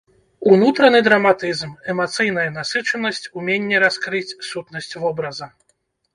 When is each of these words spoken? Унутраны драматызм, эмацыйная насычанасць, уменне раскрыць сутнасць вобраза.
Унутраны 0.53 1.01
драматызм, 1.07 1.71
эмацыйная 1.93 2.47
насычанасць, 2.57 3.21
уменне 3.43 3.77
раскрыць 3.85 4.27
сутнасць 4.51 4.93
вобраза. 5.03 5.47